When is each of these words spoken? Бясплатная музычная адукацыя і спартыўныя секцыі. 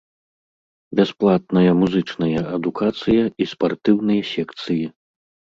Бясплатная 0.99 1.71
музычная 1.83 2.39
адукацыя 2.55 3.23
і 3.45 3.47
спартыўныя 3.53 4.21
секцыі. 4.35 4.83